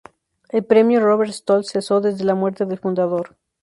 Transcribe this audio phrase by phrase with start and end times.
[0.49, 3.37] El Premio Robert Stoltz cesó desde la muerte del fundador.